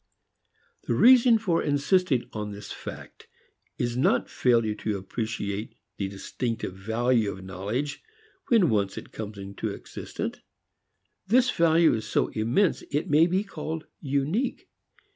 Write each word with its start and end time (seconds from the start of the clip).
The 0.87 0.95
reason 0.95 1.37
for 1.37 1.61
insisting 1.61 2.27
on 2.33 2.49
this 2.53 2.71
fact 2.71 3.27
is 3.77 3.95
not 3.95 4.31
failure 4.31 4.73
to 4.73 4.97
appreciate 4.97 5.75
the 5.97 6.07
distinctive 6.07 6.73
value 6.73 7.31
of 7.31 7.43
knowledge 7.43 8.01
when 8.47 8.71
once 8.71 8.97
it 8.97 9.11
comes 9.11 9.37
into 9.37 9.69
existence. 9.69 10.39
This 11.27 11.51
value 11.51 11.93
is 11.93 12.07
so 12.07 12.29
immense 12.29 12.81
it 12.89 13.11
may 13.11 13.27
be 13.27 13.43
called 13.43 13.85
unique. 13.99 14.67